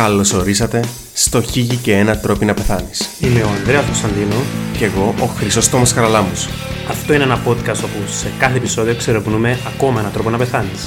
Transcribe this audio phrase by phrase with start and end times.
[0.00, 3.08] Καλώς ορίσατε στο Χίγη και ένα τρόπο να πεθάνεις.
[3.20, 4.34] Είμαι ο Ανδρέας Κωνσταντίνο.
[4.78, 6.48] Και εγώ ο Χρυσόστομος Χαραλάμους.
[6.88, 10.86] Αυτό είναι ένα podcast όπου σε κάθε επεισόδιο ξερευνούμε ακόμα έναν τρόπο να πεθάνεις.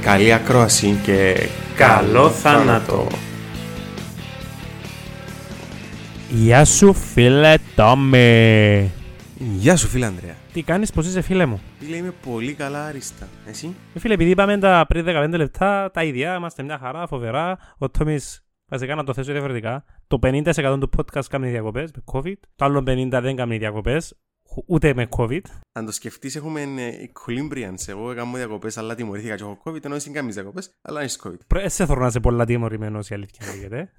[0.00, 3.06] Καλή ακρόαση και Καλό θάνατο!
[6.28, 8.92] Γεια σου φίλε Τόμι!
[9.38, 10.34] Γεια σου φίλε Ανδρέα.
[10.52, 13.28] Τι κάνεις, πώς είσαι φίλε μου; Φίλε είμαι πολύ καλά άριστα.
[13.46, 17.58] Εσύ; Ε, φίλε, επειδή είπαμε τα πριν 15 λεπτά, τα ίδια, είμαστε μια χαρά, φοβερά.
[17.78, 22.34] Ο Τόμις, βασικά να το θέσω διαφορετικά, το 50% του podcast κάνει διακοπές με COVID,
[22.56, 24.14] το άλλο 50% δεν κάνει διακοπές,
[24.66, 25.40] ούτε με COVID.
[25.72, 27.74] Αν το σκεφτείς έχουμε ε, equilibrium.
[27.86, 31.38] Εγώ έκανα διακοπές αλλά τιμωρήθηκα και έχω COVID ενώ εσύ κάνεις διακοπές αλλά έχεις COVID.
[31.46, 33.90] Προ- Σε θέλω να είσαι πολλά τιμωρημένος η αλήθεια λέγεται.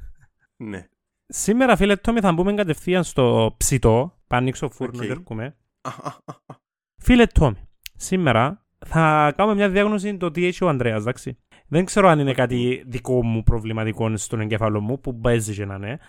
[0.58, 0.88] Ναι.
[1.28, 5.06] Σήμερα φίλε Τόμι θα μπούμε κατευθείαν στο ψητό, θα ανοίξω φούρνο Οκ.
[5.06, 5.56] και έρχομαι.
[5.82, 6.56] Α, α, α, α.
[7.02, 11.38] Φίλε Τόμι, σήμερα θα κάνουμε μια διάγνωση το τι έχει ο Ανδρέας, εντάξει.
[11.68, 15.76] Δεν ξέρω αν είναι κάτι δικό μου προβληματικό στον εγκέφαλο μου, που παίζει και να
[15.76, 16.00] είναι.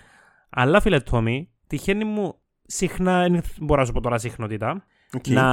[0.50, 4.84] Αλλά φίλε Τόμι, τυχαίνει μου συχνά, δεν μπορώ να σου πω τώρα συχνότητα,
[5.16, 5.26] Οκ.
[5.26, 5.44] να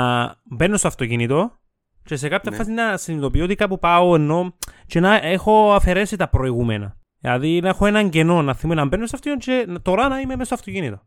[0.43, 1.59] μπαίνω στο αυτοκίνητο
[2.03, 2.57] και σε κάποια Ναι.
[2.57, 6.97] φάση να συνειδητοποιώ ότι κάπου πάω ενώ και να έχω αφαιρέσει τα προηγούμενα.
[7.19, 10.19] Δηλαδή να έχω έναν κενό, να θυμάμαι να μπαίνω στο αυτοκίνητο και να- τώρα να
[10.19, 11.01] είμαι μέσα στο αυτοκίνητο.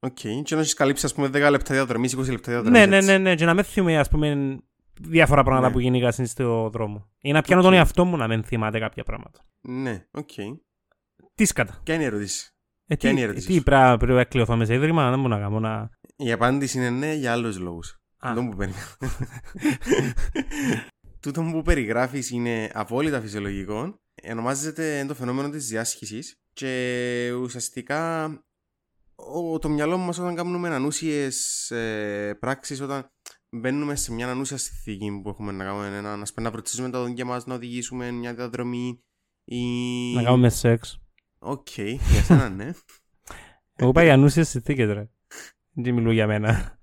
[0.00, 0.18] Οκ.
[0.42, 2.80] Και να έχεις καλύψει ας πούμε 10 λεπτά διαδρομής, 20 λεπτά διαδρομής.
[2.80, 3.08] Ναι, ναι, έτσι.
[3.10, 4.58] ναι, ναι, και να με θυμάμαι ας πούμε
[5.00, 5.72] διάφορα πράγματα Ναι.
[5.72, 7.08] που γενικά είναι στο δρόμο.
[7.20, 7.66] Ή να πιάνω Οκ.
[7.68, 9.40] τον εαυτό μου να με θυμάται κάποια πράγματα.
[9.60, 10.30] Ναι, οκ.
[11.34, 11.80] Τι σκάτα.
[11.84, 12.50] Ποια είναι η ερώτηση.
[12.86, 15.20] Ε, Ποια τι, είναι η ερώτηση τι σου; πρέπει πρέπει να κλειωθώ μέσα ίδρυμα, δεν
[15.20, 15.90] μου να κάνω να...
[16.16, 18.00] Η απάντηση είναι ναι για άλλους λόγους.
[18.18, 18.34] Α.
[18.34, 18.96] Δεν που περίμενα.
[21.20, 24.00] Τούτο που περιγράφεις είναι απόλυτα φυσιολογικό.
[24.30, 28.28] Ονομάζεται το φαινόμενο της διάσχησης και ουσιαστικά
[29.16, 33.12] ο, το μυαλό μας όταν κάνουμε ανούσιες ε, πράξεις, όταν
[33.48, 37.02] μπαίνουμε σε μια ανούσια συνθήκη που έχουμε να κάνουμε ένα, να, σπε- να βουρτσίσουμε τα
[37.02, 39.02] δόντια μας, να οδηγήσουμε μια διαδρομή
[39.44, 39.60] ή...
[40.14, 41.00] να κάνουμε σεξ.
[41.38, 42.70] Οκ, για σένα ναι.
[43.78, 45.08] Εγώ πάει ανούσιες συνθήκες ρε.
[45.72, 46.80] Δεν μιλούν για μένα.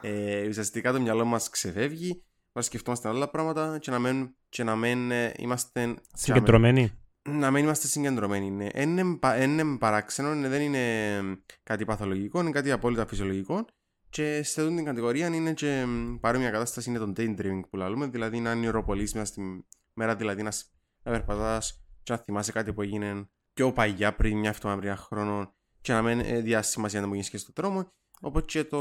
[0.00, 4.76] ε, ουσιαστικά το μυαλό μας ξεφεύγει, να σκεφτόμαστε άλλα πράγματα και να μην, και να
[4.76, 6.92] μην ε, είμαστε Συγκεντρωμένοι.
[7.28, 8.50] Να μην είμαστε συγκεντρωμένοι.
[8.50, 8.66] Ναι.
[8.74, 11.20] Είναι, πα- είναι παράξενο, ναι, δεν είναι
[11.62, 13.64] κάτι παθολογικό, είναι κάτι απόλυτα φυσιολογικό.
[14.08, 18.06] Και σε αυτή την κατηγορία είναι και μ, παρόμοια κατάσταση είναι το daydreaming που λέμε,
[18.06, 20.66] δηλαδή να νεροπολείς μέσα στη μέρα, δηλαδή να, σ-
[21.02, 25.00] να περπατάς και να θυμάσαι κάτι που έγινε πιο παλιά πριν μια εβδομάδα πριν ένα
[25.00, 27.92] χρόνο και να μην ε, διάσει σημασία να μου γίνεις και στον δρόμο.
[28.20, 28.78] Όπως και, το,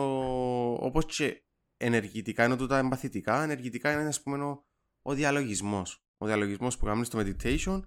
[0.74, 1.44] όπως και
[1.78, 4.66] ενεργητικά, ενώ τούτα εμπαθητικά, ενεργητικά είναι ας πούμε ο,
[5.02, 6.06] ο διαλογισμός.
[6.18, 7.82] Ο διαλογισμός που κάνεις στο meditation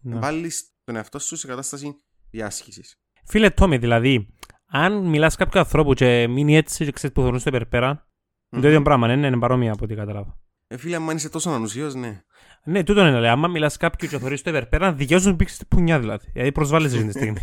[0.00, 0.18] Ναι.
[0.18, 1.94] βάλεις τον εαυτό σου σε κατάσταση
[2.30, 2.82] διάσχηση.
[3.24, 4.34] Φίλε Τόμι, δηλαδή,
[4.66, 8.06] αν μιλάς κάποιου ανθρώπου και μείνει έτσι και ξέρεις που θεωρούν στο υπερπέρα,
[8.50, 10.38] είναι το ίδιο πράγμα, ναι, ναι, είναι παρόμοια από ό,τι κατάλαβα.
[10.66, 12.22] Ε, φίλε, αν είσαι τόσο ανουσίος, ναι.
[12.64, 13.30] Ναι, τούτο είναι, λέει.
[13.30, 16.30] Άμα μιλάς κάποιου και θεωρείς το υπερπέρα, δικαιώσουν να πήξεις την πουνιά, δηλαδή.
[16.32, 17.40] Δηλαδή προσβάλλεσαι αυτή τη στιγμή.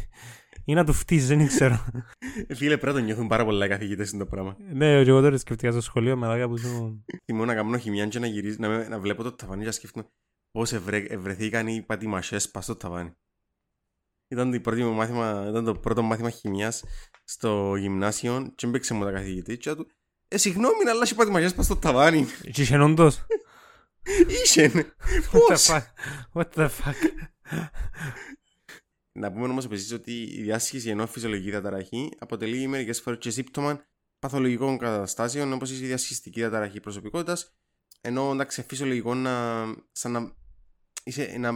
[0.65, 1.85] Ή να του φτύσεις, δεν ξέρω.
[2.47, 4.55] Ε, φίλε, πρέπει να το νιώθουν πάρα πολλά οι καθηγητές είναι το πράγμα.
[4.73, 7.03] ναι, και εγώ τώρα σκεφτήκα στο σχολείο με δάκια που σου...
[7.25, 9.71] Θυμώ να κάνω χημιά και να γυρίζω, να, με- να βλέπω το ταβάνι και να
[9.71, 10.05] σκέφτομαι
[10.55, 13.15] πώς ευρε, ευρεθήκαν οι πατημασιές πας στο ταβάνι.
[14.27, 16.83] Ήταν το, πρώτο μου μάθημα, ήταν το πρώτο μάθημα χημιάς
[17.23, 19.87] στο γυμνάσιο και έμπαιξε μου τα καθηγητή και του
[20.27, 22.25] «Ε, συγγνώμη, αλλά έχει πατημασιές πας στο ταβάνι».
[22.51, 23.25] Και είσαι όντως.
[24.27, 24.83] Είχε, ναι.
[25.31, 25.83] What the Πώς; fuck;
[26.33, 27.09] What the fuck;
[29.11, 33.85] Να πούμε όμως επίσης ότι η διάσχηση ενώ φυσιολογική διαταραχή αποτελεί μερικές φορές και σύμπτωμα
[34.19, 37.55] παθολογικών καταστάσεων όπως η διασχιστική διαταραχή προσωπικότητας.
[38.01, 39.65] Ενώ εντάξει, φυσιολογικό να.
[39.91, 40.43] σαν να.
[41.05, 41.51] Είσαι να.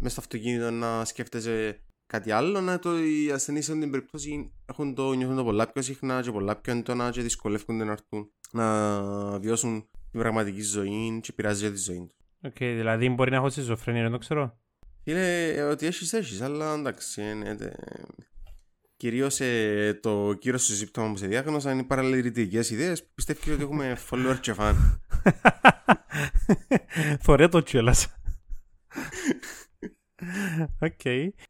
[0.00, 4.52] μέσα στο αυτοκίνητο να σκέφτεσαι κάτι άλλο, να το, οι ασθενείς σε αυτή την περίπτωση
[4.66, 8.30] έχουν το, νιώθουν το πολλά πιο συχνά και πολλά πιο έντονα και δυσκολεύονται να έρθουν
[8.52, 12.16] να βιώσουν την πραγματική ζωή και επηρεάζει τη ζωή τους.
[12.42, 14.58] Οκ, δηλαδή μπορεί να έχω σχιζοφρένεια, δεν το ξέρω.
[15.04, 17.22] Φίλε, ε, ότι έχεις έχεις, αλλά εντάξει.
[17.22, 17.72] Είναι, ε,
[18.96, 23.04] Κυρίως ε, το κύριο του σύμπτωμα που σε διάγνωσαν είναι οι παραλληλητικές ιδέες.
[23.14, 24.74] Πιστεύεις ότι έχουμε follower και fan;
[27.24, 27.62] Θωρέ το
[28.90, 30.70] κιόλας.
[30.80, 31.04] Οκ.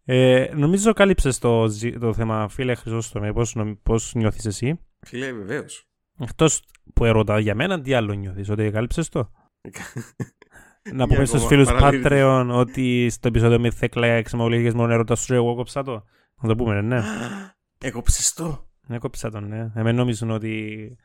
[0.04, 5.32] Ε, νομίζω κάλυψες το, ζη- το θέμα, φίλε Χρυσόστομε, πώς, νομ- πώς νιώθεις εσύ; Φίλε,
[5.32, 5.84] βεβαίως.
[6.19, 6.62] Εκτός
[6.94, 9.31] που ερωτά για μένα, τι άλλο νιώθεις, ότι κάλυψες το;
[10.92, 12.08] Να πούμε Μια στους ακόμα φίλους παραλήρηση.
[12.10, 16.04] Patreon ότι στο επεισόδιο με θέκλα εξομολογίες μόνο ερώτα σου εγώ κόψα το.
[16.42, 17.00] Να το πούμε, ναι.
[17.84, 18.69] Έκοψες το.
[18.88, 19.70] Έκοψα τον, ναι.
[19.75, 20.96] Εμένα νομίζουν ότι...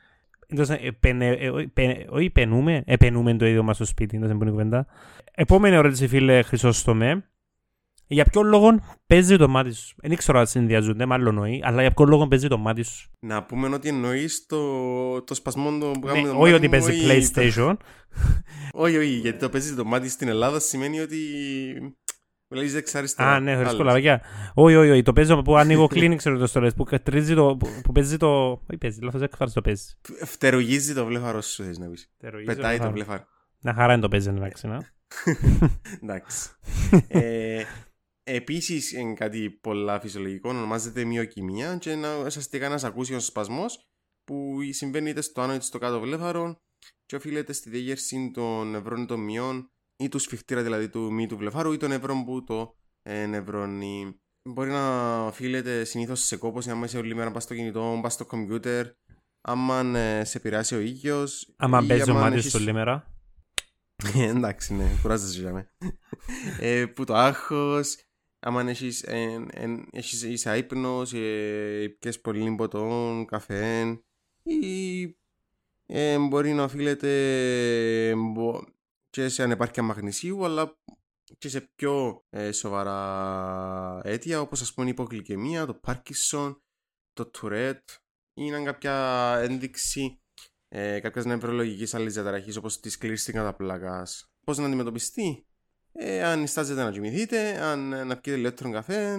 [0.47, 4.51] Εντός, επενε, ε, όχι, πενε- όχι πενούμε, επενούμε το ίδιο μας στο σπίτι, εντός εμπονή
[4.51, 4.85] κουβέντα.
[5.31, 7.29] Επόμενη ερώτηση, φίλε Χρυσόστομε.
[8.07, 11.91] Για ποιο λόγο παίζει το μάτι σου; Δεν ξέρω αν συνδυάζονται, μάλλον όχι, αλλά για
[11.91, 16.07] ποιο λόγο παίζει το μάτι σου; Να πούμε ότι εννοείς το, το σπασμό το που
[16.07, 17.75] Ναι, κάνουμε το όχι μάτι ότι μου, παίζει όχι PlayStation.
[17.77, 17.77] το-
[18.73, 21.17] Όχι, όχι, γιατί το παίζει το μάτι στην Ελλάδα σημαίνει ότι
[21.81, 22.14] Που
[22.55, 23.29] λέει δεξαριστερά.
[23.33, 23.79] Α, ναι, χωρίς Άλλος.
[23.79, 24.21] κολαβάκια.
[24.53, 25.01] Όχι, όχι, όχι.
[25.01, 26.73] Το παίζω που ανοίγω κλείνει, ξέρω το στολές.
[26.73, 27.57] Που τρίζει το.
[27.57, 28.49] που- που παίζει το.
[28.51, 29.83] Όχι, παίζει, λάθος έκφραση το παίζει.
[30.25, 32.11] Φτερουγίζει το βλέφαρο σου, θες να πεις.
[32.45, 33.23] Πετάει το βλέφαρο.
[33.59, 34.67] Να χαρά είναι το παίζει, εντάξει.
[34.67, 34.93] να.
[36.03, 36.49] Εντάξει.
[37.07, 37.63] ε,
[38.27, 43.87] Επίσης, είναι κάτι πολλά φυσιολογικό, ονομάζεται μειοκυμία και είναι ουσιαστικά ένας ακούσιος σπασμός
[44.23, 46.61] που συμβαίνει είτε στο άνω είτε στο κάτω βλέφαρο
[47.05, 51.37] και οφείλεται στη διέγερση των νευρών των μειών ή του σφιχτήρα δηλαδή του μη του
[51.37, 54.19] βλεφάρου ή των νευρών που το ε, νευρώνει.
[54.43, 58.25] Μπορεί να οφείλεται συνήθως σε κόπωση, άμα είσαι όλη μέρα πας στο κινητό, πας στο
[58.25, 58.87] κομπιούτερ,
[59.41, 61.27] άμα ε, σε επηρεάσει ο ήλιο.
[61.55, 63.13] Άμα παίζει ο μάτιος του λίμερα.
[64.15, 65.71] Ε, Εντάξει, ναι, κουράζεσαι για μέ.
[66.59, 67.95] ε, που το άγχος,
[68.39, 73.99] άμα έχεις, ε, ε, έχεις είσαι άϊπνος, ε, πιες πολύ ποτόν, καφέ,
[74.43, 75.01] ή
[75.85, 77.09] ε, μπορεί να οφείλεται
[78.09, 78.63] ε, μπο-
[79.15, 80.77] και σε ανεπάρκεια μαγνησίου, αλλά
[81.37, 86.63] και σε πιο ε, σοβαρά αίτια, όπως ας πούμε η υπογλυκαιμία, το Πάρκισον,
[87.13, 87.89] το Τουρέτ,
[88.33, 88.93] είναι κάποια
[89.41, 90.21] ένδειξη
[90.67, 94.31] ε, κάποιας νευρολογικής άλλη διαταραχή όπως της κλειστή καταπλάκας.
[94.45, 95.45] Πώς να αντιμετωπιστεί,
[95.91, 99.17] ε, αν νιστάζετε να κοιμηθείτε, αν ε, να πιείτε ηλεκτρον καφέ,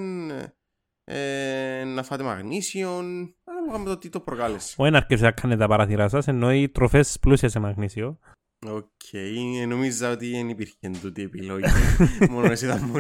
[1.05, 4.75] ε, να φάτε μαγνήσιον, ανάλογα με το τι το προκάλεσε.
[4.79, 8.19] Όχι να αρκέψετε να κάνετε τα παράθυρά σας, εννοεί τροφές πλούσιες σε μαγνήσιο.
[8.67, 9.13] Οκ,
[9.61, 11.65] ε, νομίζα ότι δεν υπήρχε τούτη επιλογή.
[12.31, 12.97] Μόνο εσύ θα μου.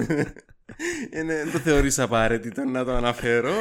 [1.10, 3.52] Ε, ναι, Δεν το θεωρείς απαραίτητο να το αναφέρω.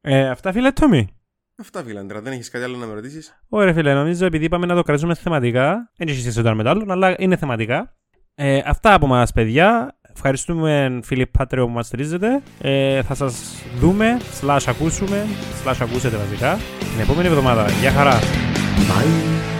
[0.00, 1.08] Ε, αυτά φίλε Τόμι.
[1.56, 4.66] Αυτά φίλε Άντρεα, δεν έχεις κάτι άλλο να με ρωτήσεις; Ωραία φίλε, νομίζω επειδή είπαμε
[4.66, 7.96] να το κρατήσουμε θεματικά, δεν έχει σχέση τώρα με το άλλο, αλλά είναι θεματικά.
[8.34, 9.98] Ε, αυτά από μας παιδιά.
[10.16, 12.42] Ευχαριστούμε φίλοι Patreo που μας στηρίζετε.
[12.60, 15.26] Ε, θα σας δούμε, slash ακούσουμε,
[15.64, 17.70] slash ακούσετε βασικά, την επόμενη εβδομάδα.
[17.70, 18.18] Γεια χαρά!
[18.88, 19.53] Bye.